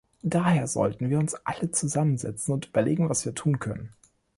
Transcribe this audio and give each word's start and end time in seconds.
Daher 0.23 0.65
sollten 0.65 1.11
wir 1.11 1.19
uns 1.19 1.35
alle 1.45 1.69
zusammensetzen 1.69 2.55
und 2.55 2.65
überlegen, 2.69 3.07
was 3.07 3.23
wir 3.23 3.35
tun 3.35 3.59
können. 3.59 3.93